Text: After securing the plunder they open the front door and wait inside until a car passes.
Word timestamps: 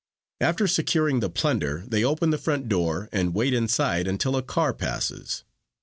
After 0.39 0.67
securing 0.67 1.19
the 1.19 1.29
plunder 1.29 1.83
they 1.85 2.03
open 2.03 2.31
the 2.31 2.39
front 2.39 2.67
door 2.67 3.07
and 3.11 3.35
wait 3.35 3.53
inside 3.53 4.07
until 4.07 4.35
a 4.35 4.41
car 4.41 4.73
passes. 4.73 5.43